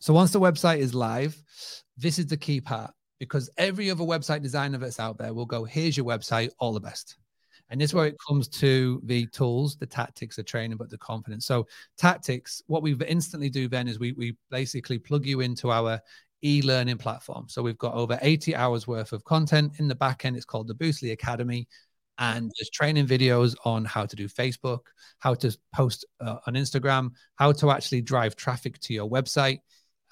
[0.00, 1.40] So once the website is live,
[1.96, 5.64] this is the key part because every other website designer that's out there will go,
[5.64, 7.16] here's your website, all the best.
[7.68, 10.98] And this is where it comes to the tools, the tactics, the training, but the
[10.98, 11.46] confidence.
[11.46, 16.00] So tactics, what we instantly do then is we we basically plug you into our
[16.42, 17.46] e-learning platform.
[17.48, 20.34] So we've got over 80 hours worth of content in the back end.
[20.34, 21.68] It's called the Boostly Academy.
[22.18, 24.80] And there's training videos on how to do Facebook,
[25.20, 29.60] how to post uh, on Instagram, how to actually drive traffic to your website,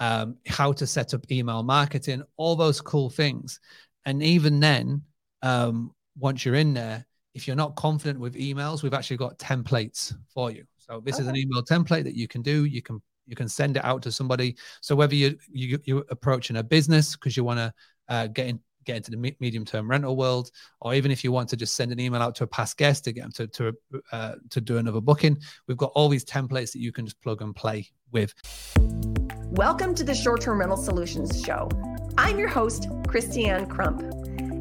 [0.00, 3.60] um, how to set up email marketing, all those cool things.
[4.04, 5.02] And even then,
[5.42, 10.14] um, once you're in there, if you're not confident with emails, we've actually got templates
[10.32, 10.64] for you.
[10.78, 11.22] So this okay.
[11.22, 12.64] is an email template that you can do.
[12.64, 14.56] You can you can send it out to somebody.
[14.80, 17.74] So whether you, you you're approaching a business because you want to
[18.08, 21.48] uh, get in get into the medium term rental world, or even if you want
[21.50, 23.72] to just send an email out to a past guest to get them to to
[24.12, 27.42] uh, to do another booking, we've got all these templates that you can just plug
[27.42, 28.32] and play with.
[29.58, 31.68] Welcome to the Short Term Rental Solutions Show.
[32.16, 34.04] I'm your host, Christianne Crump.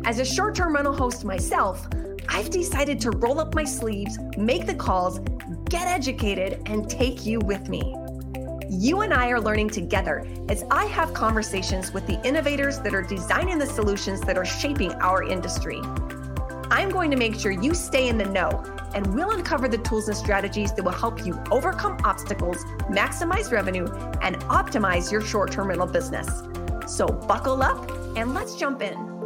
[0.08, 1.88] As a short term rental host myself,
[2.30, 5.20] I've decided to roll up my sleeves, make the calls,
[5.66, 7.96] get educated, and take you with me.
[8.72, 13.04] You and I are learning together as I have conversations with the innovators that are
[13.04, 15.80] designing the solutions that are shaping our industry.
[16.72, 20.08] I'm going to make sure you stay in the know and we'll uncover the tools
[20.08, 23.86] and strategies that will help you overcome obstacles, maximize revenue,
[24.22, 26.44] and optimize your short term rental business.
[26.88, 29.18] So buckle up and let's jump in.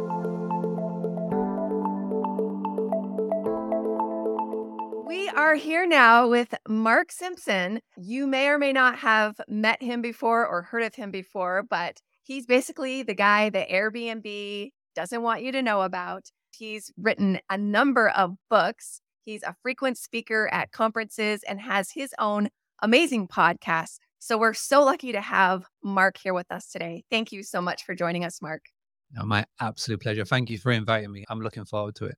[5.06, 7.80] We are here now with Mark Simpson.
[7.98, 12.00] You may or may not have met him before or heard of him before, but
[12.22, 16.30] he's basically the guy that Airbnb doesn't want you to know about.
[16.56, 19.01] He's written a number of books.
[19.24, 22.48] He's a frequent speaker at conferences and has his own
[22.82, 23.98] amazing podcast.
[24.18, 27.04] So we're so lucky to have Mark here with us today.
[27.10, 28.62] Thank you so much for joining us, Mark.
[29.12, 30.24] No, my absolute pleasure.
[30.24, 31.24] Thank you for inviting me.
[31.28, 32.16] I'm looking forward to it.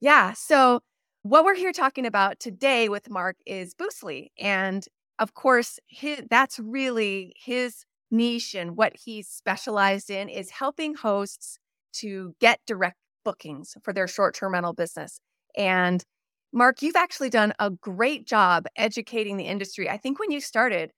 [0.00, 0.32] Yeah.
[0.34, 0.80] So
[1.22, 4.28] what we're here talking about today with Mark is Boostly.
[4.38, 4.84] And
[5.18, 11.58] of course, his, that's really his niche and what he's specialized in is helping hosts
[11.94, 15.20] to get direct bookings for their short term rental business.
[15.56, 16.04] And
[16.54, 19.90] Mark, you've actually done a great job educating the industry.
[19.90, 20.92] I think when you started,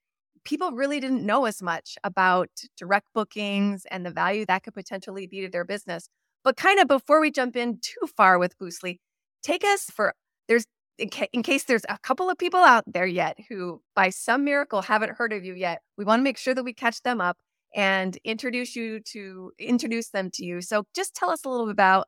[0.45, 5.27] people really didn't know as much about direct bookings and the value that could potentially
[5.27, 6.09] be to their business.
[6.45, 8.99] But kind of before we jump in too far with Boostly,
[9.43, 10.15] take us for
[10.49, 10.67] there's
[10.99, 14.45] in, ca- in, case there's a couple of people out there yet who by some
[14.45, 17.21] miracle haven't heard of you yet we want to make sure that we catch them
[17.21, 17.37] up
[17.75, 21.73] and introduce you to introduce them to you so just tell us a little bit
[21.73, 22.07] about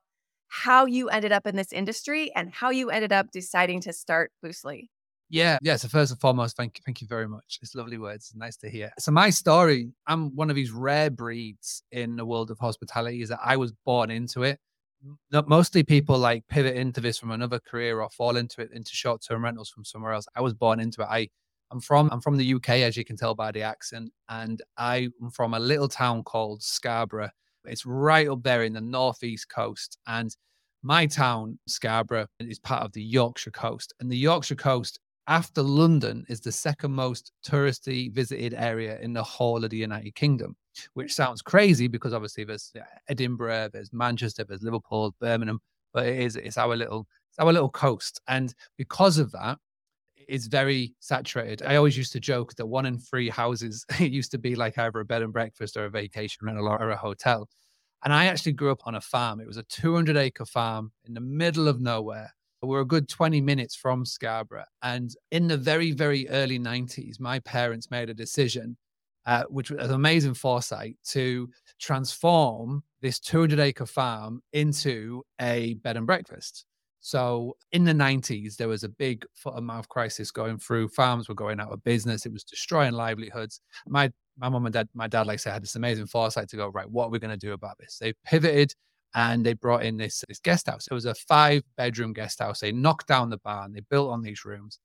[0.49, 4.33] how you ended up in this industry and how you ended up deciding to start
[4.43, 4.91] boostly
[5.31, 5.77] yeah, yeah.
[5.77, 7.59] So first and foremost, thank you, thank you very much.
[7.61, 8.33] It's lovely words.
[8.35, 8.91] Nice to hear.
[8.99, 13.21] So my story, I'm one of these rare breeds in the world of hospitality.
[13.21, 14.59] Is that I was born into it
[15.31, 19.45] mostly people like pivot into this from another career or fall into it into short-term
[19.45, 20.27] rentals from somewhere else.
[20.35, 21.09] I was born into it.
[21.09, 21.29] I
[21.71, 25.13] I'm from I'm from the UK as you can tell by the accent and I'm
[25.33, 27.31] from a little town called Scarborough.
[27.69, 30.35] It's right up there in the northeast coast and
[30.83, 36.25] my town Scarborough is part of the Yorkshire coast and the Yorkshire coast after London
[36.29, 40.57] is the second most touristy visited area in the whole of the United Kingdom
[40.95, 42.73] which sounds crazy because obviously there's
[43.09, 45.61] Edinburgh, there's Manchester, there's Liverpool, Birmingham,
[45.93, 49.59] but it is it's our little it's our little coast, and because of that,
[50.29, 51.63] it's very saturated.
[51.63, 54.79] I always used to joke that one in three houses it used to be like
[54.79, 57.49] either a bed and breakfast or a vacation rental or a hotel.
[58.05, 59.41] And I actually grew up on a farm.
[59.41, 62.33] It was a 200 acre farm in the middle of nowhere.
[62.63, 64.65] We're a good 20 minutes from Scarborough.
[64.83, 68.77] And in the very, very early 90s, my parents made a decision
[69.27, 75.99] uh, which was an amazing foresight to transform this 200 acre farm into a bed
[75.99, 76.65] and breakfast.
[77.01, 80.89] So in the 90s, there was a big foot and mouth crisis going through.
[80.89, 82.27] Farms were going out of business.
[82.27, 83.61] It was destroying livelihoods.
[83.87, 86.57] My my mom and dad, my dad, like I said, had this amazing foresight to
[86.57, 87.99] go, right, what are we going to do about this?
[88.01, 88.73] They pivoted
[89.15, 90.87] and they brought in this, this guest house.
[90.89, 92.61] It was a five bedroom guest house.
[92.61, 94.79] They knocked down the barn, they built on these rooms.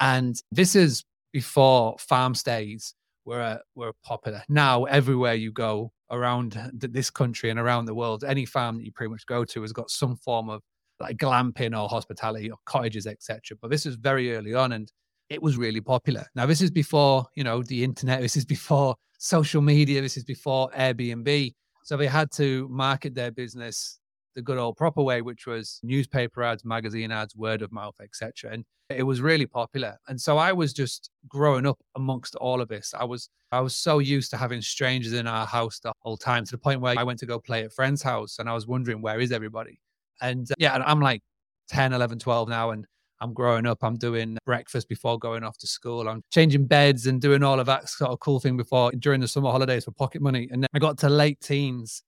[0.00, 4.42] And this is before farm stays were uh, were popular.
[4.48, 8.92] Now everywhere you go around this country and around the world, any farm that you
[8.92, 10.62] pretty much go to has got some form of
[11.00, 13.56] like glamping or hospitality or cottages, etc.
[13.60, 14.90] But this was very early on, and
[15.28, 16.26] it was really popular.
[16.34, 18.20] Now this is before you know the internet.
[18.20, 20.00] This is before social media.
[20.00, 21.54] This is before Airbnb.
[21.84, 24.00] So they had to market their business
[24.34, 28.52] the good old proper way, which was newspaper ads, magazine ads, word of mouth, etc.
[28.52, 29.96] And it was really popular.
[30.08, 32.94] And so I was just growing up amongst all of this.
[32.96, 36.44] I was I was so used to having strangers in our house the whole time
[36.44, 38.66] to the point where I went to go play at friend's house and I was
[38.66, 39.80] wondering where is everybody.
[40.20, 41.22] And uh, yeah, I'm like
[41.68, 42.86] 10, 11, 12 now and
[43.20, 43.78] I'm growing up.
[43.82, 46.08] I'm doing breakfast before going off to school.
[46.08, 49.28] I'm changing beds and doing all of that sort of cool thing before during the
[49.28, 50.48] summer holidays for pocket money.
[50.50, 52.02] And then I got to late teens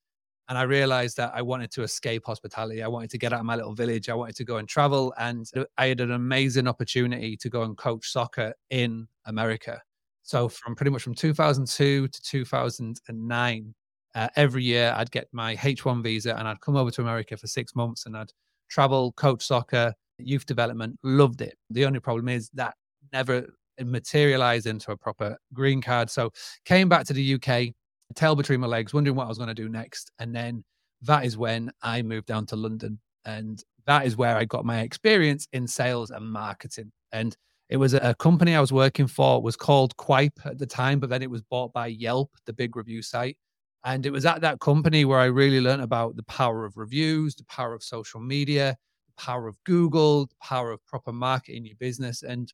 [0.49, 2.83] and I realized that I wanted to escape hospitality.
[2.83, 4.09] I wanted to get out of my little village.
[4.09, 5.13] I wanted to go and travel.
[5.19, 5.47] And
[5.77, 9.81] I had an amazing opportunity to go and coach soccer in America.
[10.23, 13.75] So from pretty much from 2002 to 2009,
[14.15, 17.47] uh, every year I'd get my H1 visa and I'd come over to America for
[17.47, 18.33] six months and I'd
[18.69, 20.99] travel, coach soccer, youth development.
[21.03, 21.57] Loved it.
[21.71, 22.75] The only problem is that
[23.13, 23.47] never
[23.81, 26.11] materialized into a proper green card.
[26.11, 26.31] So
[26.65, 27.75] came back to the UK
[28.15, 30.11] tail between my legs, wondering what I was going to do next.
[30.19, 30.65] And then
[31.03, 32.99] that is when I moved down to London.
[33.25, 36.93] And that is where I got my experience in sales and marketing.
[37.13, 37.37] And
[37.69, 41.11] it was a company I was working for was called Qype at the time, but
[41.11, 43.37] then it was bought by Yelp, the big review site.
[43.85, 47.35] And it was at that company where I really learned about the power of reviews,
[47.35, 48.77] the power of social media,
[49.07, 52.23] the power of Google, the power of proper marketing your business.
[52.23, 52.53] And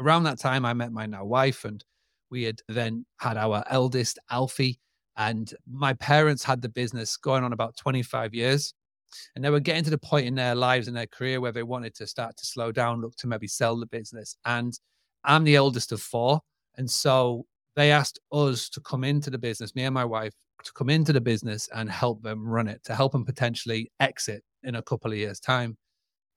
[0.00, 1.84] around that time, I met my now wife, and
[2.30, 4.80] we had then had our eldest, Alfie,
[5.16, 8.74] and my parents had the business going on about 25 years.
[9.36, 11.62] And they were getting to the point in their lives and their career where they
[11.62, 14.36] wanted to start to slow down, look to maybe sell the business.
[14.44, 14.76] And
[15.24, 16.40] I'm the eldest of four.
[16.76, 20.32] And so they asked us to come into the business, me and my wife,
[20.64, 24.42] to come into the business and help them run it, to help them potentially exit
[24.62, 25.76] in a couple of years' time.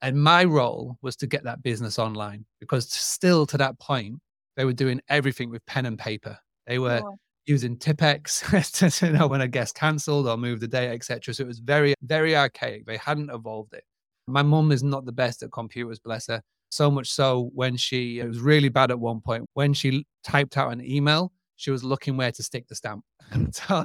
[0.02, 4.16] And my role was to get that business online because still to that point,
[4.56, 6.38] they were doing everything with pen and paper.
[6.66, 7.16] They were oh.
[7.46, 11.34] using Tipp-Ex to you know when a guest cancelled or moved the date, etc.
[11.34, 12.86] So it was very, very archaic.
[12.86, 13.84] They hadn't evolved it.
[14.26, 16.42] My mum is not the best at computers, bless her.
[16.70, 19.46] So much so when she it was really bad at one point.
[19.54, 23.04] When she typed out an email, she was looking where to stick the stamp.
[23.52, 23.84] so,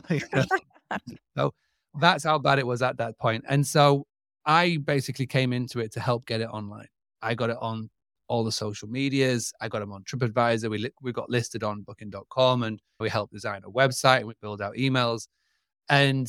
[1.38, 1.54] so
[2.00, 3.44] that's how bad it was at that point.
[3.48, 4.06] And so
[4.46, 6.88] I basically came into it to help get it online.
[7.22, 7.90] I got it on
[8.28, 9.54] all the social medias.
[9.62, 10.70] I got them on TripAdvisor.
[10.70, 14.34] We, li- we got listed on booking.com and we helped design a website and we
[14.42, 15.28] build out emails.
[15.90, 16.28] And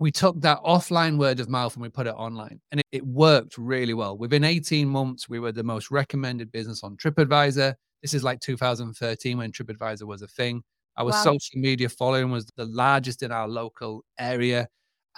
[0.00, 3.06] we took that offline word of mouth and we put it online and it, it,
[3.06, 4.16] worked really well.
[4.16, 7.74] Within 18 months, we were the most recommended business on TripAdvisor.
[8.00, 10.62] This is like 2013 when TripAdvisor was a thing.
[10.96, 11.22] Our wow.
[11.22, 14.68] social media following was the largest in our local area.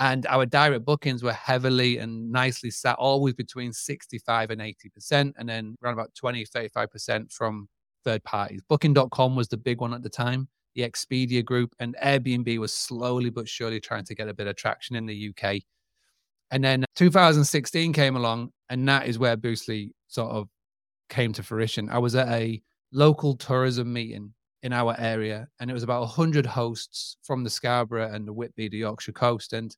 [0.01, 5.49] And our direct bookings were heavily and nicely sat always between 65 and 80%, and
[5.49, 7.69] then around about 20, 35% from
[8.05, 8.63] third parties.
[8.69, 13.31] Booking.com was the big one at the time, the Expedia group, and Airbnb was slowly
[13.31, 15.63] but surely trying to get a bit of traction in the UK.
[16.51, 20.49] And then 2016 came along, and that is where Boostly sort of
[21.09, 21.89] came to fruition.
[21.89, 22.61] I was at a
[22.93, 28.13] local tourism meeting in our area, and it was about 100 hosts from the Scarborough
[28.13, 29.53] and the Whitby, the Yorkshire coast.
[29.53, 29.75] And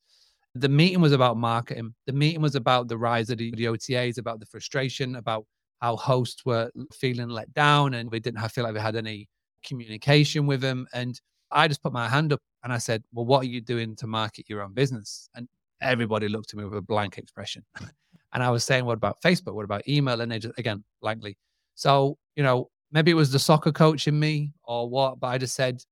[0.54, 1.94] the meeting was about marketing.
[2.06, 5.46] The meeting was about the rise of the, the OTAs, about the frustration, about
[5.80, 9.28] how hosts were feeling let down and they didn't have, feel like they had any
[9.64, 10.86] communication with them.
[10.92, 11.20] And
[11.50, 14.06] I just put my hand up and I said, Well, what are you doing to
[14.06, 15.28] market your own business?
[15.34, 15.48] And
[15.80, 17.64] everybody looked at me with a blank expression.
[18.32, 19.54] and I was saying, What about Facebook?
[19.54, 20.20] What about email?
[20.20, 21.36] And they just, again, blankly.
[21.74, 25.38] So, you know, maybe it was the soccer coach in me or what, but I
[25.38, 25.82] just said,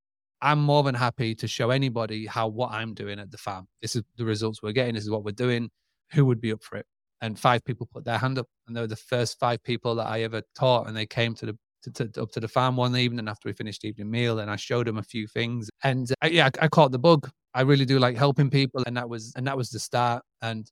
[0.41, 3.69] I'm more than happy to show anybody how what I'm doing at the farm.
[3.81, 4.95] This is the results we're getting.
[4.95, 5.71] This is what we're doing.
[6.13, 6.87] Who would be up for it?
[7.21, 10.09] And five people put their hand up, and they were the first five people that
[10.09, 10.89] I ever taught.
[10.89, 13.53] And they came to the to, to, up to the farm one evening after we
[13.53, 15.71] finished evening meal, and I showed them a few things.
[15.83, 17.31] And uh, yeah, I, I caught the bug.
[17.55, 20.23] I really do like helping people, and that was and that was the start.
[20.41, 20.71] And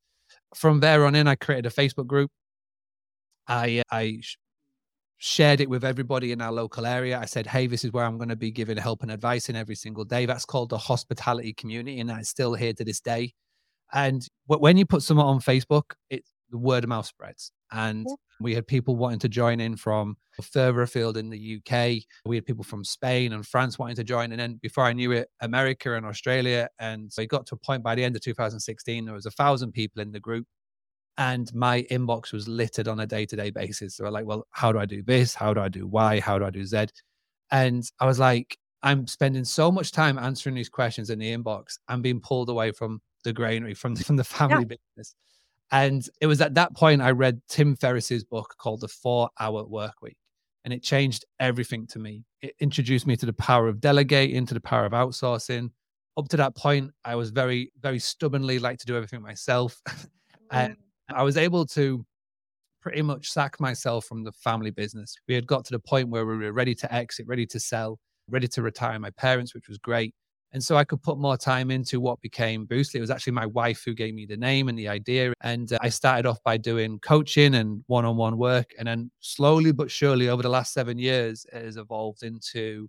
[0.55, 2.31] from there on in, I created a Facebook group.
[3.49, 4.21] I I
[5.19, 7.19] shared it with everybody in our local area.
[7.19, 9.57] I said, hey, this is where I'm going to be giving help and advice in
[9.57, 10.25] every single day.
[10.25, 13.35] That's called the hospitality community, and that's still here to this day.
[13.93, 17.53] And when you put someone on Facebook, it the word of mouth spreads.
[17.73, 18.07] And
[18.41, 22.03] we had people wanting to join in from further afield in the UK.
[22.25, 24.33] We had people from Spain and France wanting to join.
[24.33, 26.69] And then before I knew it, America and Australia.
[26.79, 29.31] And so it got to a point by the end of 2016, there was a
[29.31, 30.47] thousand people in the group
[31.19, 34.79] and my inbox was littered on a day-to-day basis so i'm like well how do
[34.79, 36.87] i do this how do i do y how do i do z
[37.51, 41.79] and i was like i'm spending so much time answering these questions in the inbox
[41.89, 44.77] i'm being pulled away from the granary from the, from the family yeah.
[44.97, 45.15] business
[45.73, 49.65] and it was at that point i read tim ferriss's book called the four hour
[49.65, 50.17] work week
[50.65, 54.55] and it changed everything to me it introduced me to the power of delegating to
[54.55, 55.71] the power of outsourcing
[56.21, 59.81] up to that point, I was very, very stubbornly like to do everything myself.
[60.51, 60.77] and mm.
[61.15, 62.05] I was able to
[62.81, 65.15] pretty much sack myself from the family business.
[65.29, 67.99] We had got to the point where we were ready to exit, ready to sell,
[68.29, 70.15] ready to retire my parents, which was great.
[70.53, 72.97] And so I could put more time into what became Boostly.
[72.97, 75.33] It was actually my wife who gave me the name and the idea.
[75.43, 78.73] And uh, I started off by doing coaching and one on one work.
[78.79, 82.89] And then slowly but surely over the last seven years, it has evolved into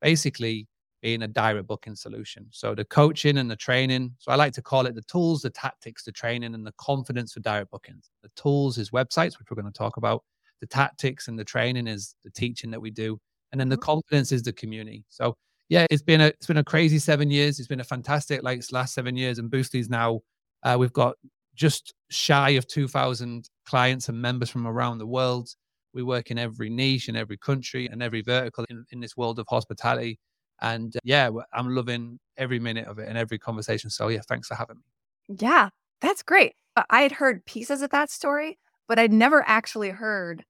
[0.00, 0.68] basically
[1.02, 2.46] being a direct booking solution.
[2.50, 4.14] So the coaching and the training.
[4.18, 7.32] So I like to call it the tools, the tactics, the training, and the confidence
[7.32, 8.10] for direct bookings.
[8.22, 10.22] The tools is websites, which we're going to talk about.
[10.60, 13.18] The tactics and the training is the teaching that we do.
[13.50, 13.84] And then the mm-hmm.
[13.84, 15.04] confidence is the community.
[15.08, 15.36] So
[15.70, 17.58] yeah, it's been a it's been a crazy seven years.
[17.58, 19.38] It's been a fantastic like last seven years.
[19.38, 20.20] And Boostly's now
[20.64, 21.14] uh, we've got
[21.54, 25.48] just shy of 2,000 clients and members from around the world.
[25.94, 29.38] We work in every niche in every country and every vertical in, in this world
[29.38, 30.18] of hospitality.
[30.60, 33.90] And uh, yeah, I'm loving every minute of it and every conversation.
[33.90, 35.36] So yeah, thanks for having me.
[35.38, 35.68] Yeah,
[36.00, 36.54] that's great.
[36.88, 38.58] I had heard pieces of that story,
[38.88, 40.44] but I'd never actually heard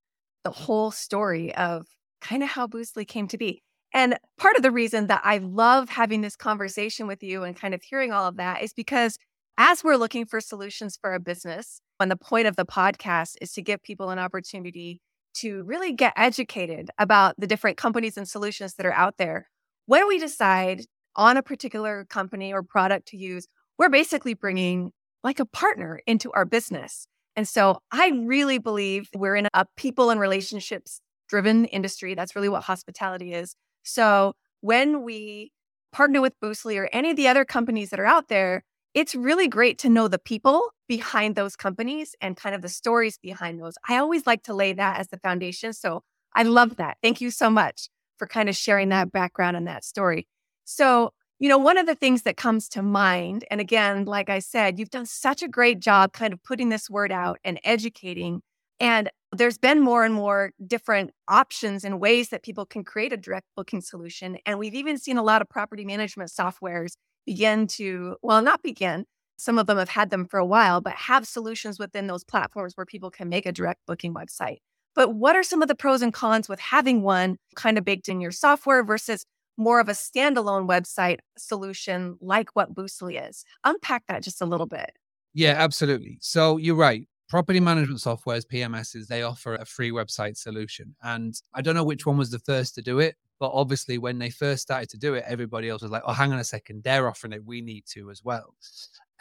[0.45, 1.87] the whole story of
[2.23, 3.63] kind of how Boostly came to be.
[3.93, 7.75] And part of the reason that I love having this conversation with you and kind
[7.75, 9.19] of hearing all of that is because
[9.59, 13.53] as we're looking for solutions for a business, and the point of the podcast is
[13.53, 15.01] to give people an opportunity
[15.35, 19.49] to really get educated about the different companies and solutions that are out there.
[19.87, 23.47] When we decide on a particular company or product to use,
[23.79, 24.93] we're basically bringing
[25.23, 27.07] like a partner into our business.
[27.37, 32.15] And so I really believe we're in a people and relationships driven industry.
[32.15, 33.55] That's really what hospitality is.
[33.83, 35.53] So when we
[35.93, 39.49] partner with Boostly or any of the other companies that are out there, it's really
[39.49, 43.75] great to know the people behind those companies and kind of the stories behind those.
[43.89, 45.73] I always like to lay that as the foundation.
[45.73, 46.03] So
[46.35, 46.99] I love that.
[47.03, 50.27] Thank you so much for kind of sharing that background and that story.
[50.65, 54.41] So, you know, one of the things that comes to mind, and again, like I
[54.41, 58.43] said, you've done such a great job kind of putting this word out and educating
[58.79, 63.17] and there's been more and more different options and ways that people can create a
[63.17, 64.39] direct booking solution.
[64.45, 66.95] And we've even seen a lot of property management softwares
[67.27, 69.05] begin to, well, not begin,
[69.39, 72.77] some of them have had them for a while, but have solutions within those platforms
[72.77, 74.59] where people can make a direct booking website.
[74.95, 78.09] But what are some of the pros and cons with having one kind of baked
[78.09, 79.25] in your software versus
[79.57, 83.45] more of a standalone website solution like what Boostly is?
[83.65, 84.91] Unpack that just a little bit.
[85.33, 86.19] Yeah, absolutely.
[86.21, 90.95] So you're right property management softwares, PMSs, they offer a free website solution.
[91.03, 94.19] And I don't know which one was the first to do it, but obviously when
[94.19, 96.83] they first started to do it, everybody else was like, oh, hang on a second,
[96.83, 97.45] they're offering it.
[97.45, 98.55] We need to as well.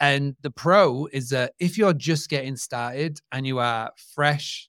[0.00, 4.68] And the pro is that if you're just getting started and you are fresh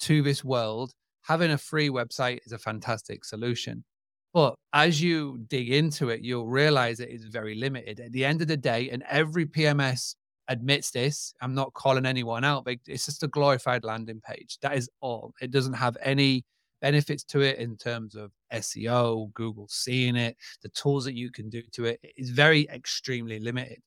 [0.00, 3.84] to this world, having a free website is a fantastic solution.
[4.32, 8.00] But as you dig into it, you'll realize it is very limited.
[8.00, 10.14] At the end of the day, and every PMS
[10.50, 11.32] admits this.
[11.40, 14.58] I'm not calling anyone out, but it's just a glorified landing page.
[14.60, 15.32] That is all.
[15.40, 16.44] It doesn't have any
[16.82, 21.48] benefits to it in terms of SEO, Google seeing it, the tools that you can
[21.48, 22.00] do to it.
[22.02, 23.78] It's very extremely limited.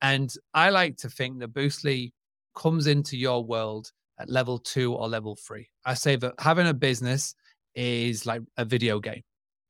[0.00, 2.12] And I like to think that Boostly
[2.56, 5.68] comes into your world at level two or level three.
[5.84, 7.34] I say that having a business
[7.74, 9.22] is like a video game.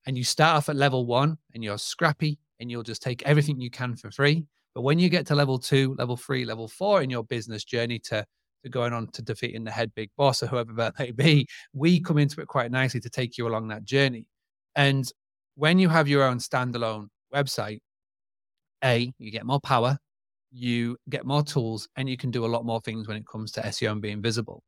[0.06, 3.60] And you start off at level one and you're scrappy and you'll just take everything
[3.60, 4.46] you can for free.
[4.74, 7.98] But when you get to level two, level three, level four in your business journey
[8.00, 8.24] to,
[8.62, 12.00] to going on to defeating the head big boss or whoever that may be, we
[12.00, 14.26] come into it quite nicely to take you along that journey.
[14.76, 15.10] And
[15.56, 17.80] when you have your own standalone website,
[18.84, 19.98] A, you get more power,
[20.52, 23.50] you get more tools, and you can do a lot more things when it comes
[23.52, 24.62] to SEO and being visible.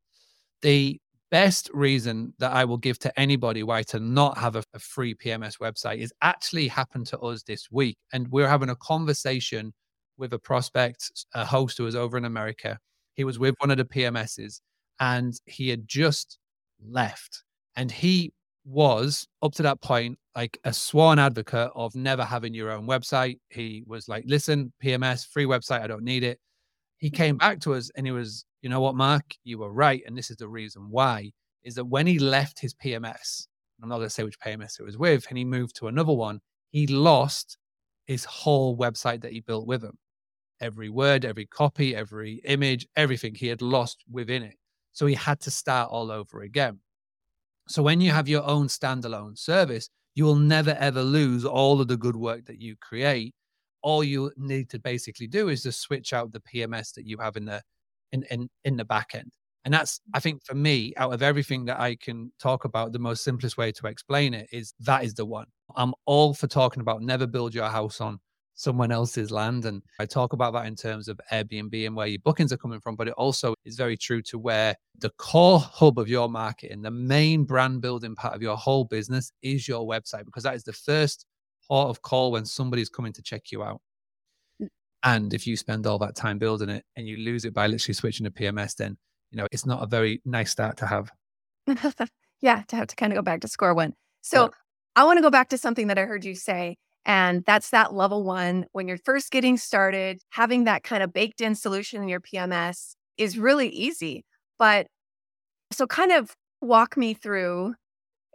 [0.61, 0.99] The
[1.31, 5.15] best reason that I will give to anybody why to not have a, a, free
[5.15, 7.97] PMS website is actually happened to us this week.
[8.11, 9.73] And we're having a conversation
[10.21, 12.79] with a prospect, a host who was over in America.
[13.15, 14.61] He was with one of the PMSs
[15.01, 16.37] and he had just
[16.87, 17.43] left.
[17.75, 18.31] And he
[18.63, 23.39] was up to that point like a sworn advocate of never having your own website.
[23.49, 26.39] He was like, listen, PMS, free website, I don't need it.
[26.99, 30.03] He came back to us and he was, you know what, Mark, you were right.
[30.05, 31.31] And this is the reason why
[31.63, 33.47] is that when he left his PMS,
[33.81, 36.13] I'm not going to say which PMS it was with, and he moved to another
[36.13, 37.57] one, he lost
[38.05, 39.97] his whole website that he built with him
[40.61, 44.55] every word, every copy, every image, everything he had lost within it.
[44.93, 46.79] So he had to start all over again.
[47.67, 51.87] So when you have your own standalone service, you will never ever lose all of
[51.87, 53.33] the good work that you create.
[53.81, 57.37] All you need to basically do is just switch out the PMS that you have
[57.37, 57.61] in the
[58.11, 59.31] in in, in the back end.
[59.63, 62.99] And that's, I think, for me, out of everything that I can talk about, the
[62.99, 65.45] most simplest way to explain it is that is the one.
[65.75, 68.19] I'm all for talking about never build your house on
[68.61, 69.65] someone else's land.
[69.65, 72.79] And I talk about that in terms of Airbnb and where your bookings are coming
[72.79, 76.83] from, but it also is very true to where the core hub of your marketing,
[76.83, 80.63] the main brand building part of your whole business is your website, because that is
[80.63, 81.25] the first
[81.67, 83.81] port of call when somebody's coming to check you out.
[84.61, 84.67] Mm.
[85.03, 87.95] And if you spend all that time building it and you lose it by literally
[87.95, 88.97] switching to PMS, then
[89.31, 91.11] you know it's not a very nice start to have.
[92.41, 93.93] yeah, to have to kind of go back to score one.
[94.21, 94.49] So yeah.
[94.95, 97.93] I want to go back to something that I heard you say and that's that
[97.93, 98.65] level one.
[98.73, 102.95] When you're first getting started, having that kind of baked in solution in your PMS
[103.17, 104.25] is really easy.
[104.59, 104.87] But
[105.71, 107.75] so, kind of walk me through,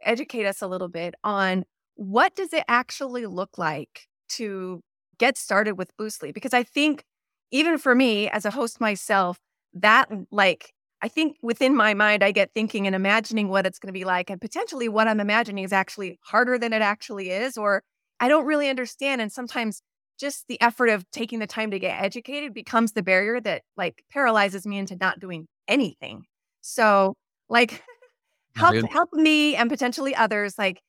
[0.02, 1.64] educate us a little bit on
[1.96, 4.80] what does it actually look like to
[5.18, 6.32] get started with Boostly?
[6.34, 7.04] Because I think
[7.52, 9.38] even for me as a host myself,
[9.74, 13.78] that mm, like I think within my mind, I get thinking and imagining what it's
[13.78, 14.30] going to be like.
[14.30, 17.82] And potentially what I'm imagining is actually harder than it actually is, or
[18.20, 19.20] I don't really understand.
[19.20, 19.82] And sometimes
[20.18, 24.02] just the effort of taking the time to get educated becomes the barrier that like
[24.10, 26.24] paralyzes me into not doing anything.
[26.62, 27.14] So,
[27.48, 27.82] like,
[28.56, 30.80] help help me and potentially others like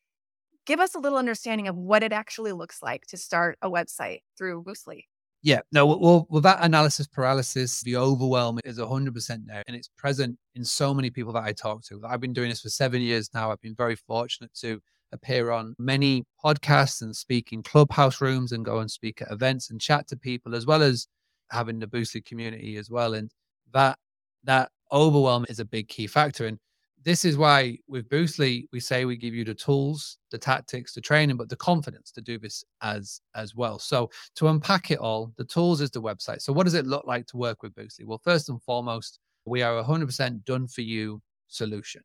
[0.66, 4.20] give us a little understanding of what it actually looks like to start a website
[4.38, 5.02] through Boostly.
[5.44, 9.64] Yeah, no, well, well, that analysis paralysis, the overwhelm is 100% there.
[9.68, 12.02] And it's present in so many people that I talk to.
[12.06, 13.52] I've been doing this for seven years now.
[13.52, 14.82] I've been very fortunate to
[15.12, 19.70] appear on many podcasts and speak in clubhouse rooms and go and speak at events
[19.70, 21.08] and chat to people as well as
[21.52, 23.14] having the Boostly community as well.
[23.14, 23.32] And
[23.74, 23.98] that
[24.44, 26.46] that overwhelm is a big key factor.
[26.48, 26.58] And
[27.04, 31.02] this is why with Boostly, we say we give you the tools, the tactics, the
[31.02, 33.80] training, but the confidence to do this as as well.
[33.80, 36.42] So to unpack it all, the tools is the website.
[36.42, 38.06] So what does it look like to work with Boostly?
[38.06, 42.02] Well, first and foremost, we are a 100% done for you solution.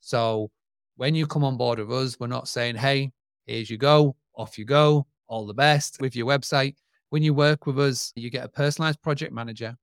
[0.00, 0.50] So
[0.96, 3.12] when you come on board with us, we're not saying, hey,
[3.46, 6.76] here's you go, off you go, all the best with your website.
[7.10, 9.76] When you work with us, you get a personalized project manager,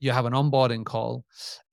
[0.00, 1.24] you have an onboarding call.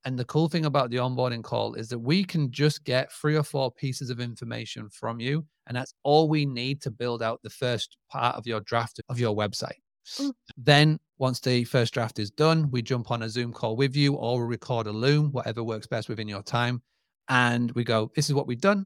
[0.04, 3.36] And the cool thing about the onboarding call is that we can just get three
[3.36, 5.46] or four pieces of information from you.
[5.68, 9.20] And that's all we need to build out the first part of your draft of
[9.20, 9.80] your website.
[10.20, 10.34] Mm.
[10.58, 14.14] Then, once the first draft is done, we jump on a Zoom call with you
[14.14, 16.82] or we record a Loom, whatever works best within your time
[17.30, 18.86] and we go, this is what we've done.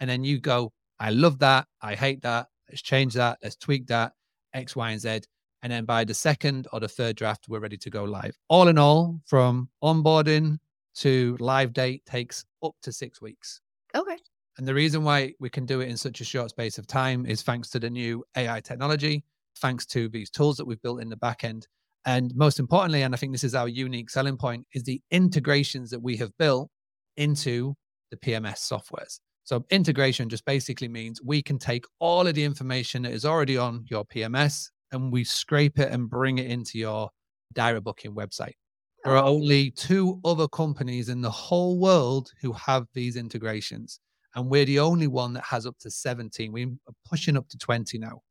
[0.00, 1.66] And then you go, I love that.
[1.80, 2.48] I hate that.
[2.68, 3.38] Let's change that.
[3.42, 4.12] Let's tweak that,
[4.54, 5.20] X, Y, and Z.
[5.62, 8.36] And then by the second or the third draft, we're ready to go live.
[8.48, 10.58] All in all, from onboarding
[10.96, 13.60] to live date takes up to six weeks.
[13.94, 14.16] Okay.
[14.58, 17.26] And the reason why we can do it in such a short space of time
[17.26, 19.24] is thanks to the new AI technology,
[19.58, 21.66] thanks to these tools that we've built in the back end.
[22.06, 25.90] And most importantly, and I think this is our unique selling point, is the integrations
[25.90, 26.70] that we have built
[27.16, 27.74] into
[28.10, 29.20] the PMS softwares.
[29.44, 33.56] So integration just basically means we can take all of the information that is already
[33.56, 37.10] on your PMS and we scrape it and bring it into your
[37.54, 38.54] direct booking website.
[39.04, 44.00] There are only two other companies in the whole world who have these integrations.
[44.34, 46.50] And we're the only one that has up to 17.
[46.50, 46.72] We're
[47.08, 48.22] pushing up to 20 now.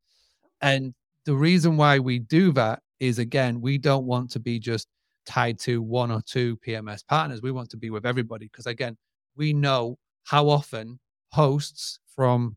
[0.60, 0.94] And
[1.24, 4.86] the reason why we do that is again, we don't want to be just
[5.26, 7.42] tied to one or two PMS partners.
[7.42, 8.96] We want to be with everybody because, again,
[9.36, 10.98] we know how often
[11.32, 12.56] hosts from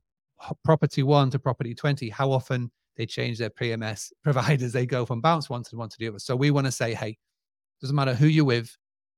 [0.63, 4.73] property one to property 20, how often they change their PMS providers.
[4.73, 6.19] They go from bounce one to one to the other.
[6.19, 7.17] So we want to say, hey,
[7.81, 8.75] doesn't matter who you're with,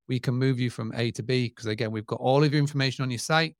[0.08, 2.60] we can move you from A to B because, again, we've got all of your
[2.60, 3.56] information on your site.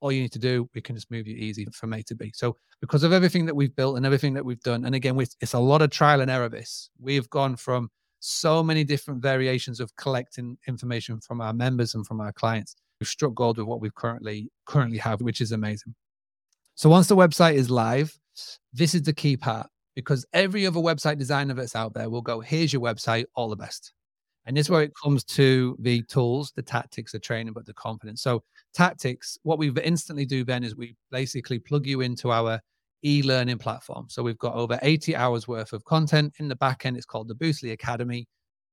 [0.00, 2.30] All you need to do, we can just move you easy from A to B.
[2.34, 5.54] So, because of everything that we've built and everything that we've done, and again, it's
[5.54, 6.50] a lot of trial and error.
[6.50, 7.90] This we've gone from
[8.26, 12.74] so many different variations of collecting information from our members and from our clients.
[13.00, 15.94] We've struck gold with what we currently currently have, which is amazing.
[16.74, 18.18] So once the website is live,
[18.72, 22.40] this is the key part because every other website designer that's out there will go,
[22.40, 23.92] here's your website, all the best.
[24.44, 27.74] And this is where it comes to the tools, the tactics, the training, but the
[27.74, 28.22] confidence.
[28.22, 28.42] So
[28.74, 32.60] tactics, what we instantly do then is we basically plug you into our
[33.06, 34.06] e-learning platform.
[34.08, 36.96] So we've got over 80 hours worth of content in the back end.
[36.96, 38.26] It's called the Boostly Academy.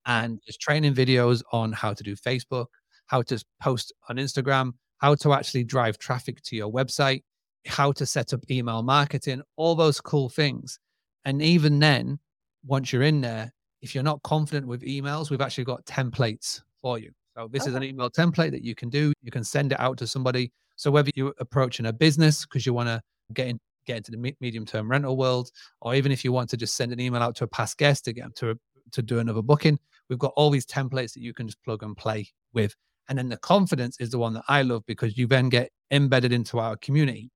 [0.05, 2.65] And there's training videos on how to do Facebook,
[3.05, 7.23] how to post on Instagram, how to actually drive traffic to your website,
[7.67, 10.79] how to set up email marketing, all those cool things.
[11.25, 12.19] And even then,
[12.65, 16.97] once you're in there, if you're not confident with emails, we've actually got templates for
[16.97, 17.11] you.
[17.35, 17.71] So this okay.
[17.71, 19.13] is an email template that you can do.
[19.21, 20.51] You can send it out to somebody.
[20.75, 23.01] So whether you're approaching a business because you want to
[23.33, 26.57] get in, get into the medium term rental world, or even if you want to
[26.57, 28.59] just send an email out to a past guest again to
[28.91, 31.95] to do another booking, we've got all these templates that you can just plug and
[31.97, 32.75] play with.
[33.09, 36.31] And then the confidence is the one that I love because you then get embedded
[36.31, 37.31] into our community.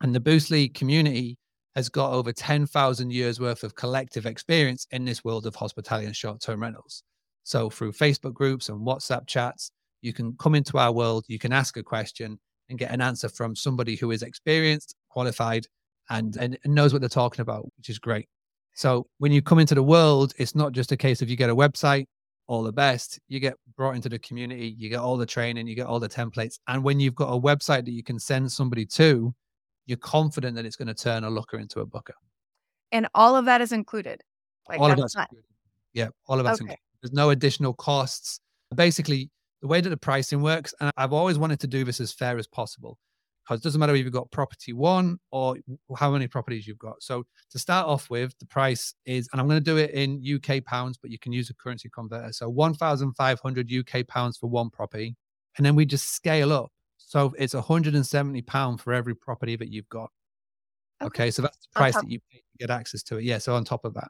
[0.00, 1.38] And the Boostly community
[1.74, 6.16] has got over 10,000 years worth of collective experience in this world of hospitality and
[6.16, 7.02] short term rentals.
[7.44, 11.52] So, through Facebook groups and WhatsApp chats, you can come into our world, you can
[11.52, 12.38] ask a question
[12.72, 15.66] and get an answer from somebody who is experienced, qualified,
[16.08, 18.28] and, and knows what they're talking about, which is great.
[18.74, 21.50] So, when you come into the world, it's not just a case of you get
[21.50, 22.06] a website,
[22.46, 23.20] all the best.
[23.28, 26.08] You get brought into the community, you get all the training, you get all the
[26.08, 26.58] templates.
[26.66, 29.34] And when you've got a website that you can send somebody to,
[29.84, 32.14] you're confident that it's going to turn a looker into a booker.
[32.90, 34.22] And all of that is included.
[34.68, 35.28] Like all of that's not...
[35.92, 36.64] Yeah, all of that's okay.
[36.64, 36.80] included.
[37.02, 38.40] There's no additional costs.
[38.74, 39.30] Basically,
[39.62, 42.36] the way that the pricing works, and I've always wanted to do this as fair
[42.36, 42.98] as possible
[43.44, 45.56] because it doesn't matter if you've got property one or
[45.96, 47.02] how many properties you've got.
[47.02, 50.22] So to start off with, the price is, and I'm going to do it in
[50.22, 52.32] UK pounds, but you can use a currency converter.
[52.32, 55.16] So 1,500 UK pounds for one property.
[55.56, 56.70] And then we just scale up.
[56.98, 60.10] So it's 170 pound for every property that you've got.
[61.02, 61.24] Okay.
[61.24, 63.24] okay so that's the price that you pay to get access to it.
[63.24, 63.38] Yeah.
[63.38, 64.08] So on top of that.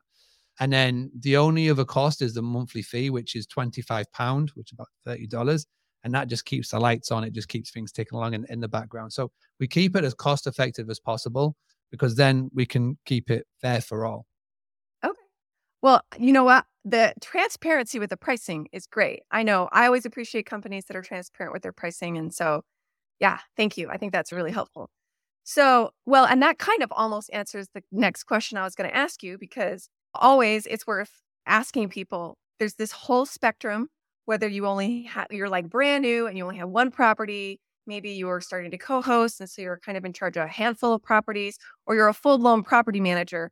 [0.61, 4.79] And then the only other cost is the monthly fee, which is £25, which is
[4.79, 5.65] about $30
[6.05, 7.25] and that just keeps the lights on.
[7.25, 9.13] It just keeps things ticking along in, in the background.
[9.13, 11.57] So we keep it as cost effective as possible
[11.91, 14.27] because then we can keep it fair for all.
[15.05, 15.15] Okay.
[15.81, 16.65] Well, you know what?
[16.85, 19.23] The transparency with the pricing is great.
[19.31, 22.19] I know I always appreciate companies that are transparent with their pricing.
[22.19, 22.63] And so,
[23.21, 23.89] yeah, thank you.
[23.89, 24.91] I think that's really helpful.
[25.45, 28.97] So, well, and that kind of almost answers the next question I was going to
[28.97, 33.89] ask you because always it's worth asking people there's this whole spectrum
[34.25, 38.11] whether you only have you're like brand new and you only have one property maybe
[38.11, 41.03] you're starting to co-host and so you're kind of in charge of a handful of
[41.03, 43.51] properties or you're a full-blown property manager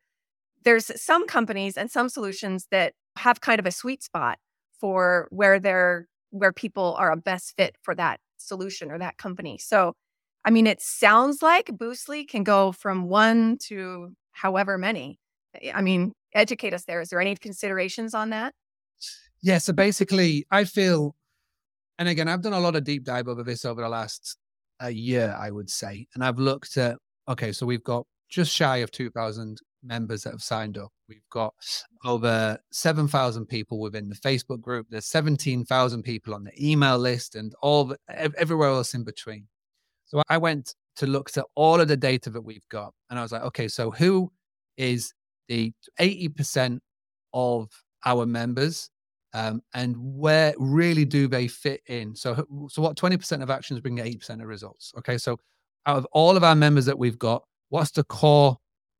[0.64, 4.38] there's some companies and some solutions that have kind of a sweet spot
[4.80, 9.58] for where they're where people are a best fit for that solution or that company.
[9.58, 9.94] So
[10.44, 15.18] i mean it sounds like boostly can go from one to however many.
[15.74, 18.54] I mean educate us there is there any considerations on that
[19.42, 19.58] yeah.
[19.58, 21.14] So basically, I feel,
[21.98, 24.36] and again, I've done a lot of deep dive over this over the last
[24.80, 26.06] a year, I would say.
[26.14, 26.96] And I've looked at,
[27.28, 30.90] okay, so we've got just shy of 2,000 members that have signed up.
[31.08, 31.54] We've got
[32.04, 34.86] over 7,000 people within the Facebook group.
[34.90, 39.46] There's 17,000 people on the email list and all the, everywhere else in between.
[40.04, 42.92] So I went to look at all of the data that we've got.
[43.08, 44.30] And I was like, okay, so who
[44.76, 45.12] is
[45.50, 46.78] the 80%
[47.34, 47.68] of
[48.06, 48.88] our members
[49.34, 52.14] um, and where really do they fit in?
[52.14, 52.34] So,
[52.68, 54.92] so what 20% of actions bring 80% of results?
[54.98, 55.38] Okay, so
[55.86, 58.56] out of all of our members that we've got, what's the core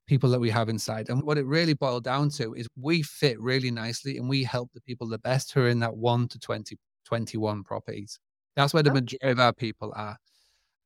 [0.07, 1.09] people that we have inside?
[1.09, 4.69] And what it really boiled down to is we fit really nicely and we help
[4.73, 8.19] the people the best who are in that 1 to 20, 21 properties.
[8.55, 10.17] That's where the majority of our people are.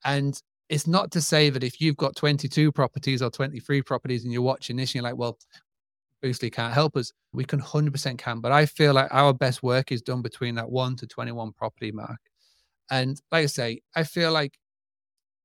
[0.04, 4.34] And it's not to say that if you've got 22 properties or 23 properties and
[4.34, 5.38] you're watching this and you're like, well,
[6.24, 7.12] Boostly can't help us.
[7.34, 10.70] We can 100% can, but I feel like our best work is done between that
[10.70, 12.18] 1 to 21 property mark.
[12.90, 14.58] And like I say, I feel like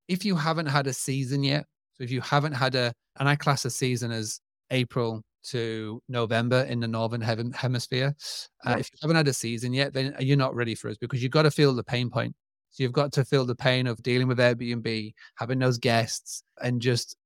[0.09, 3.37] if you haven't had a season yet, so if you haven't had a, and I
[3.37, 8.15] class a season as April to November in the northern hemisphere.
[8.67, 11.23] Uh, if you haven't had a season yet, then you're not ready for us because
[11.23, 12.35] you've got to feel the pain point.
[12.71, 16.81] So you've got to feel the pain of dealing with Airbnb, having those guests, and
[16.81, 17.17] just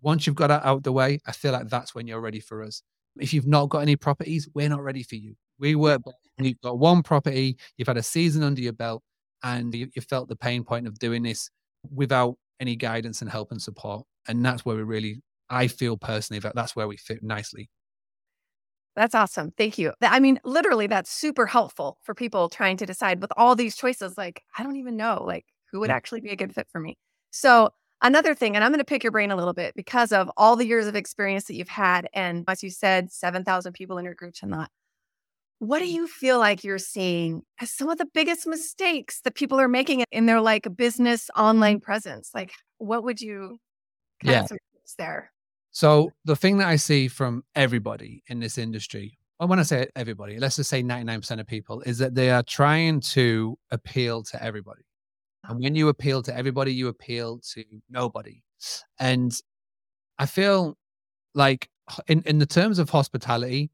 [0.00, 2.62] once you've got that out the way, I feel like that's when you're ready for
[2.62, 2.82] us.
[3.18, 5.34] If you've not got any properties, we're not ready for you.
[5.58, 9.02] We work when you've got one property, you've had a season under your belt,
[9.42, 11.50] and you, you felt the pain point of doing this
[11.94, 14.06] without any guidance and help and support.
[14.28, 17.68] And that's where we really, I feel personally that that's where we fit nicely.
[18.94, 19.52] That's awesome.
[19.56, 19.92] Thank you.
[20.02, 24.18] I mean, literally, that's super helpful for people trying to decide with all these choices.
[24.18, 26.98] Like, I don't even know, like, who would actually be a good fit for me.
[27.30, 27.70] So,
[28.04, 30.56] Another thing, and I'm going to pick your brain a little bit because of all
[30.56, 32.08] the years of experience that you've had.
[32.12, 34.70] And as you said, 7,000 people in your group and that.
[35.60, 35.92] What do mm.
[35.92, 40.02] you feel like you're seeing as some of the biggest mistakes that people are making
[40.10, 41.82] in their like business online mm.
[41.82, 42.30] presence?
[42.34, 43.60] Like, what would you
[44.24, 44.48] yeah.
[44.98, 45.31] there?
[45.72, 49.88] So the thing that I see from everybody in this industry, I want to say
[49.96, 54.42] everybody, let's just say 99% of people, is that they are trying to appeal to
[54.42, 54.82] everybody.
[55.44, 58.42] And when you appeal to everybody, you appeal to nobody.
[59.00, 59.32] And
[60.18, 60.76] I feel
[61.34, 61.68] like
[62.06, 63.70] in, in the terms of hospitality,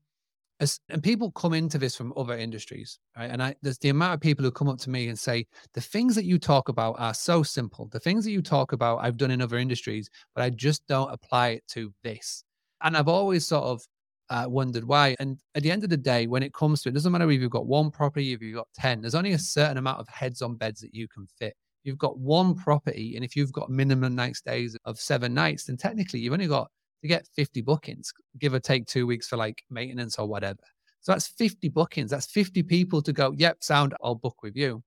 [0.61, 3.31] as, and people come into this from other industries, right?
[3.31, 5.81] And I, there's the amount of people who come up to me and say, the
[5.81, 7.89] things that you talk about are so simple.
[7.93, 11.13] The things that you talk about, I've done in other industries, but I just don't
[11.13, 12.45] apply it to this.
[12.83, 13.83] And I've always sort of
[14.31, 15.17] uh, wondered why.
[15.21, 17.41] And at the end of the day, when it comes to it, doesn't matter if
[17.41, 20.43] you've got one property, if you've got 10, there's only a certain amount of heads
[20.43, 21.55] on beds that you can fit.
[21.85, 25.77] You've got one property, and if you've got minimum night stays of seven nights, then
[25.77, 26.69] technically you've only got
[27.03, 30.61] to get 50 bookings, give or take two weeks for like maintenance or whatever.
[31.01, 32.11] So that's 50 bookings.
[32.11, 34.83] That's 50 people to go, yep, sound, I'll book with you.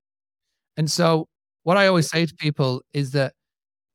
[0.78, 1.28] And so
[1.63, 3.34] what I always say to people is that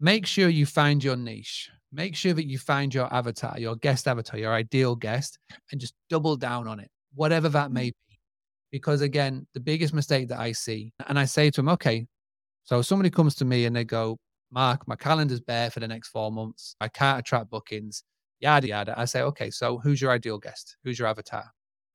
[0.01, 1.71] make sure you find your niche.
[1.93, 5.39] Make sure that you find your avatar, your guest avatar, your ideal guest,
[5.71, 7.75] and just double down on it, whatever that mm.
[7.75, 8.19] may be.
[8.71, 12.07] Because again, the biggest mistake that I see, and I say to them, okay,
[12.65, 14.19] so somebody comes to me and they go,
[14.51, 16.77] Mark, my calendar's bare for the next four months.
[16.81, 18.05] I can't attract bookings,
[18.41, 18.95] yada, yada.
[18.97, 20.77] I say, okay, so who's your ideal guest?
[20.85, 21.45] Who's your avatar?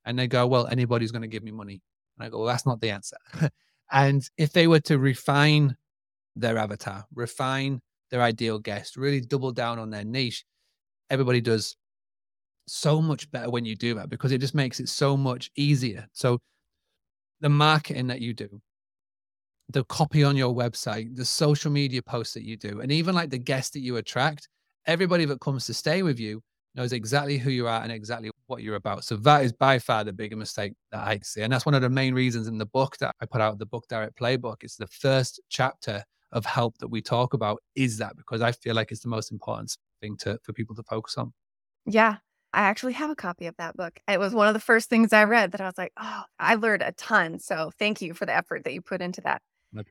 [0.06, 1.82] And they go, well, anybody's going to give me money.
[2.18, 3.18] And I go, well, that's not the answer.
[3.92, 5.76] and if they were to refine
[6.36, 10.44] their avatar, refine their ideal guest, really double down on their niche,
[11.10, 11.76] everybody does
[12.68, 16.08] so much better when you do that because it just makes it so much easier.
[16.14, 16.40] So
[17.42, 18.62] the marketing that you do,
[19.72, 23.30] the copy on your website, the social media posts that you do, and even like
[23.30, 24.48] the guests that you attract,
[24.86, 26.42] everybody that comes to stay with you
[26.76, 29.04] knows exactly who you are and exactly what you're about.
[29.04, 31.42] So that is by far the bigger mistake that I see.
[31.42, 33.66] And that's one of the main reasons in the book that I put out, the
[33.66, 34.58] book direct playbook.
[34.62, 38.74] It's the first chapter of help that we talk about is that because I feel
[38.74, 41.34] like it's the most important thing to for people to focus on.
[41.86, 42.18] Yeah.
[42.54, 44.00] I actually have a copy of that book.
[44.10, 46.56] It was one of the first things I read that I was like, oh, I
[46.56, 47.40] learned a ton.
[47.40, 49.42] So thank you for the effort that you put into that.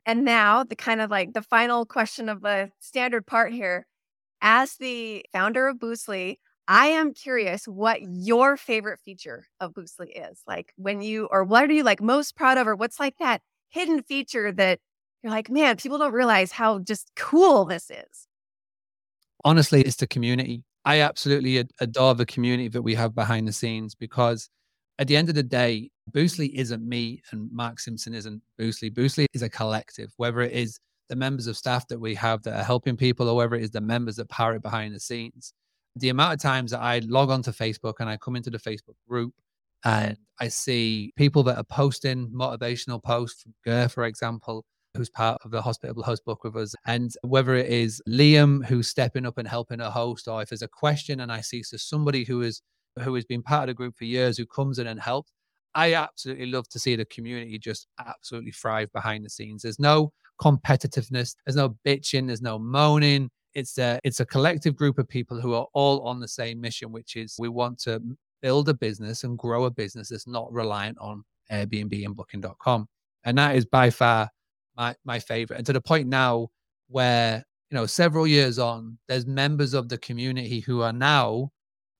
[0.05, 3.85] And now, the kind of like the final question of the standard part here.
[4.41, 10.41] As the founder of Boostly, I am curious what your favorite feature of Boostly is.
[10.47, 13.41] Like when you, or what are you like most proud of, or what's like that
[13.69, 14.79] hidden feature that
[15.21, 18.27] you're like, man, people don't realize how just cool this is.
[19.45, 20.63] Honestly, it's the community.
[20.85, 24.49] I absolutely adore the community that we have behind the scenes because
[25.01, 28.93] at the end of the day, Boostly isn't me and Mark Simpson isn't Boostly.
[28.93, 32.59] Boostly is a collective, whether it is the members of staff that we have that
[32.59, 35.55] are helping people or whether it is the members that power it behind the scenes.
[35.95, 38.93] The amount of times that I log onto Facebook and I come into the Facebook
[39.09, 39.33] group
[39.83, 44.63] and I see people that are posting motivational posts from Ger, for example,
[44.95, 46.75] who's part of the Hospitable Host book with us.
[46.85, 50.61] And whether it is Liam who's stepping up and helping a host, or if there's
[50.61, 52.61] a question and I see so somebody who is
[52.99, 55.31] who has been part of the group for years who comes in and helps.
[55.73, 59.61] I absolutely love to see the community just absolutely thrive behind the scenes.
[59.63, 63.29] There's no competitiveness, there's no bitching, there's no moaning.
[63.53, 66.91] It's a it's a collective group of people who are all on the same mission,
[66.91, 68.01] which is we want to
[68.41, 72.87] build a business and grow a business that's not reliant on Airbnb and booking.com.
[73.23, 74.29] And that is by far
[74.75, 75.57] my my favorite.
[75.57, 76.49] And to the point now
[76.87, 81.51] where, you know, several years on, there's members of the community who are now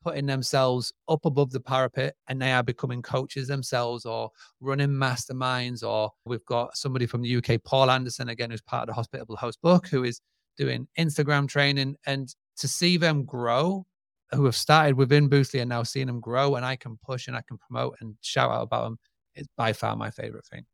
[0.04, 5.84] putting themselves up above the parapet and they are becoming coaches themselves or running masterminds.
[5.84, 9.36] Or we've got somebody from the UK, Paul Anderson, again, who's part of the Hospitable
[9.36, 10.22] Host book, who is
[10.58, 11.96] doing Instagram training.
[12.06, 13.86] And to see them grow,
[14.34, 17.36] who have started within Boostly and now seeing them grow, and I can push and
[17.36, 18.98] I can promote and shout out about them,
[19.36, 20.66] is by far my favorite thing.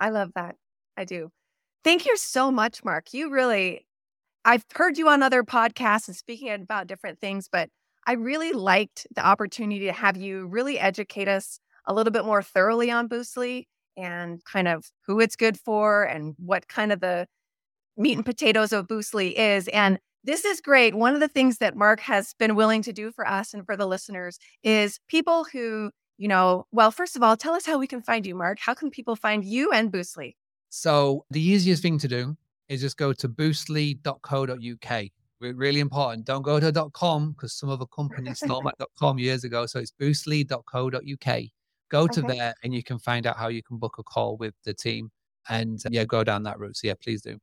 [0.00, 0.56] I love that.
[0.96, 1.30] I do.
[1.84, 3.12] Thank you so much, Mark.
[3.12, 3.86] You really,
[4.44, 7.70] I've heard you on other podcasts and speaking about different things, but
[8.06, 12.42] I really liked the opportunity to have you really educate us a little bit more
[12.42, 17.26] thoroughly on Boostly and kind of who it's good for and what kind of the
[17.96, 19.68] meat and potatoes of Boostly is.
[19.68, 20.94] And this is great.
[20.94, 23.76] One of the things that Mark has been willing to do for us and for
[23.76, 27.86] the listeners is people who, you know, well, first of all, tell us how we
[27.86, 28.58] can find you, Mark.
[28.60, 30.34] How can people find you and Boostly?
[30.70, 32.36] So the easiest thing to do
[32.68, 35.10] is just go to boostly.co.uk
[35.42, 36.26] really important.
[36.26, 39.66] Don't go to .com because some other company stole my .com years ago.
[39.66, 41.40] So it's boostly.co.uk.
[41.90, 42.36] Go to okay.
[42.36, 45.10] there and you can find out how you can book a call with the team
[45.48, 46.76] and uh, yeah, go down that route.
[46.76, 47.38] So yeah, please do.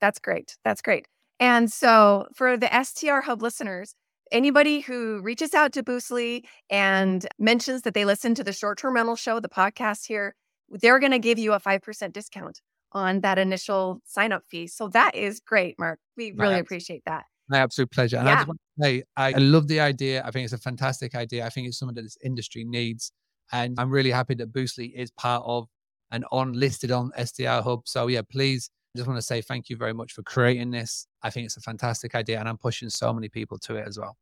[0.00, 0.56] That's great.
[0.64, 1.06] That's great.
[1.40, 3.94] And so for the STR Hub listeners,
[4.30, 8.94] anybody who reaches out to Boostly and mentions that they listen to the short term
[8.94, 10.34] rental show, the podcast here,
[10.68, 12.60] they're going to give you a 5% discount
[12.96, 14.66] on that initial sign up fee.
[14.66, 16.00] So that is great, Mark.
[16.16, 17.24] We really appreciate that.
[17.48, 18.16] My absolute pleasure.
[18.16, 18.32] And yeah.
[18.32, 20.22] I just want to say, I, love the idea.
[20.24, 21.46] I think it's a fantastic idea.
[21.46, 23.12] I think it's something that this industry needs.
[23.52, 25.68] And I'm really happy that Boostly is part of
[26.10, 27.82] and on listed on STR Hub.
[27.86, 31.06] So yeah, please I just want to say thank you very much for creating this.
[31.22, 33.98] I think it's a fantastic idea and I'm pushing so many people to it as
[33.98, 34.16] well.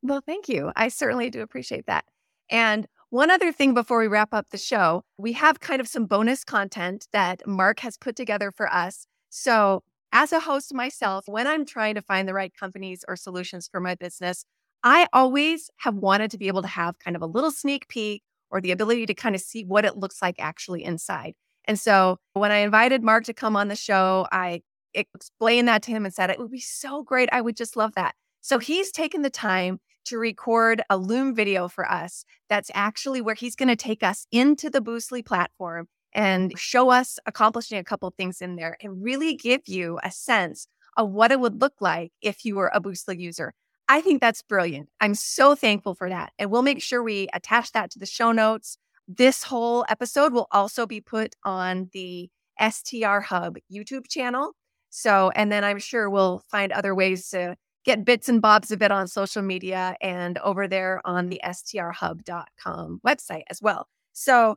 [0.00, 0.70] Well, thank you.
[0.76, 2.04] I certainly do appreciate that.
[2.48, 6.06] And one other thing before we wrap up the show, we have kind of some
[6.06, 9.06] bonus content that Mark has put together for us.
[9.28, 9.82] So,
[10.14, 13.80] as a host myself, when I'm trying to find the right companies or solutions for
[13.80, 14.46] my business,
[14.82, 18.22] I always have wanted to be able to have kind of a little sneak peek
[18.50, 21.34] or the ability to kind of see what it looks like actually inside.
[21.66, 24.62] And so, when I invited Mark to come on the show, I
[24.94, 27.28] explained that to him and said, It would be so great.
[27.30, 28.14] I would just love that.
[28.40, 32.24] So, he's taken the time to record a Loom video for us.
[32.48, 37.18] That's actually where he's going to take us into the Boostly platform and show us
[37.26, 41.40] accomplishing a couple things in there and really give you a sense of what it
[41.40, 43.54] would look like if you were a Boostly user.
[43.88, 44.88] I think that's brilliant.
[45.00, 46.32] I'm so thankful for that.
[46.38, 48.78] And we'll make sure we attach that to the show notes.
[49.08, 54.52] This whole episode will also be put on the STR Hub YouTube channel.
[54.90, 58.82] So, and then I'm sure we'll find other ways to get bits and bobs of
[58.82, 63.88] it on social media and over there on the strhub.com website as well.
[64.12, 64.56] So,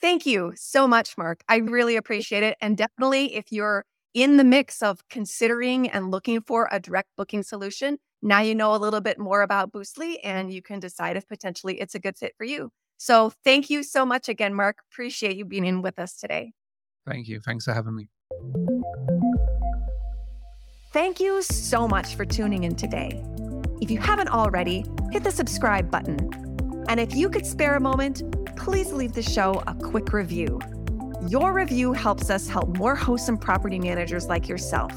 [0.00, 1.42] thank you so much, Mark.
[1.48, 2.56] I really appreciate it.
[2.60, 7.42] And definitely, if you're in the mix of considering and looking for a direct booking
[7.42, 11.28] solution, now you know a little bit more about Boostly and you can decide if
[11.28, 12.70] potentially it's a good fit for you.
[12.98, 14.78] So, thank you so much again, Mark.
[14.92, 16.52] Appreciate you being in with us today.
[17.06, 17.40] Thank you.
[17.40, 18.08] Thanks for having me.
[20.92, 23.22] Thank you so much for tuning in today.
[23.80, 26.18] If you haven't already, hit the subscribe button.
[26.88, 28.24] And if you could spare a moment,
[28.56, 30.58] please leave the show a quick review.
[31.28, 34.90] Your review helps us help more hosts and property managers like yourself.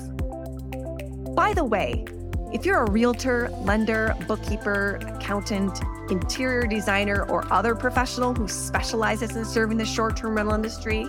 [1.35, 2.05] By the way,
[2.51, 5.79] if you're a realtor, lender, bookkeeper, accountant,
[6.09, 11.07] interior designer, or other professional who specializes in serving the short term rental industry,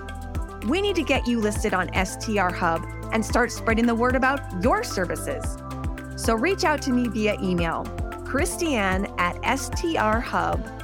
[0.66, 4.40] we need to get you listed on STR Hub and start spreading the word about
[4.62, 5.58] your services.
[6.16, 7.84] So reach out to me via email,
[8.24, 10.74] Christianne at strhub.com.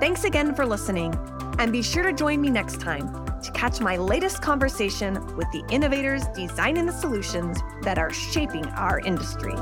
[0.00, 1.14] Thanks again for listening,
[1.58, 5.62] and be sure to join me next time to catch my latest conversation with the
[5.70, 9.54] innovators designing the solutions that are shaping our industry.